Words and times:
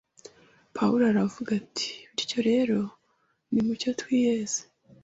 Pawulo 0.75 1.03
aravuga 1.11 1.49
ati,” 1.61 1.89
…Bityo 2.15 2.39
rero 2.49 2.79
nimucyo 3.51 3.89
twiyeze 3.99 4.61